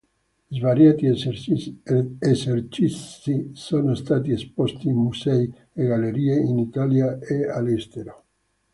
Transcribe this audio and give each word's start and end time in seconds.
Svariati 0.49 1.05
esercizi 2.21 3.51
sono 3.53 3.93
stati 3.93 4.31
esposti 4.31 4.87
in 4.87 4.95
musei 4.95 5.53
e 5.73 5.85
gallerie 5.85 6.39
in 6.39 6.57
Italia 6.57 7.19
e 7.19 7.47
all'estero. 7.47 8.25